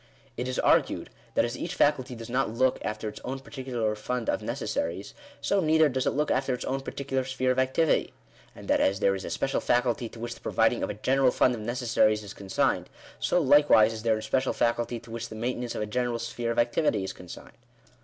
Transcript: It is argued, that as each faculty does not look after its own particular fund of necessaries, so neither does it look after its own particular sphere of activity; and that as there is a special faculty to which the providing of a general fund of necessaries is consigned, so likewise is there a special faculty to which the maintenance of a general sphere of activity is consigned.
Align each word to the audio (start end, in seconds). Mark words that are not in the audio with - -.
It 0.35 0.47
is 0.47 0.57
argued, 0.57 1.11
that 1.35 1.45
as 1.45 1.55
each 1.55 1.75
faculty 1.75 2.15
does 2.15 2.27
not 2.27 2.49
look 2.49 2.79
after 2.83 3.07
its 3.07 3.19
own 3.23 3.37
particular 3.37 3.93
fund 3.93 4.29
of 4.31 4.41
necessaries, 4.41 5.13
so 5.41 5.59
neither 5.59 5.89
does 5.89 6.07
it 6.07 6.15
look 6.15 6.31
after 6.31 6.55
its 6.55 6.65
own 6.65 6.81
particular 6.81 7.23
sphere 7.23 7.51
of 7.51 7.59
activity; 7.59 8.11
and 8.55 8.67
that 8.67 8.79
as 8.79 8.99
there 8.99 9.13
is 9.13 9.23
a 9.25 9.29
special 9.29 9.61
faculty 9.61 10.09
to 10.09 10.19
which 10.19 10.33
the 10.33 10.41
providing 10.41 10.81
of 10.81 10.89
a 10.89 10.95
general 10.95 11.29
fund 11.29 11.53
of 11.53 11.61
necessaries 11.61 12.23
is 12.23 12.33
consigned, 12.33 12.89
so 13.19 13.39
likewise 13.39 13.93
is 13.93 14.01
there 14.01 14.17
a 14.17 14.23
special 14.23 14.53
faculty 14.53 14.99
to 14.99 15.11
which 15.11 15.29
the 15.29 15.35
maintenance 15.35 15.75
of 15.75 15.83
a 15.83 15.85
general 15.85 16.17
sphere 16.17 16.49
of 16.49 16.57
activity 16.57 17.03
is 17.03 17.13
consigned. 17.13 17.53